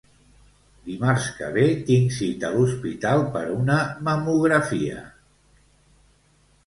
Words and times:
Dimarts 0.85 1.27
que 1.41 1.49
ve 1.57 1.65
tinc 1.89 2.15
cita 2.15 2.49
a 2.49 2.51
l'hospital 2.55 3.21
per 3.37 3.45
una 3.59 3.77
mamografia 4.09 5.05